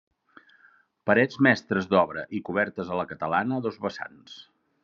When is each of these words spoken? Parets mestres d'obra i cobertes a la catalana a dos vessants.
Parets 1.09 1.37
mestres 1.47 1.89
d'obra 1.93 2.25
i 2.39 2.43
cobertes 2.49 2.93
a 2.95 3.01
la 3.03 3.09
catalana 3.15 3.61
a 3.61 3.67
dos 3.67 3.81
vessants. 3.89 4.43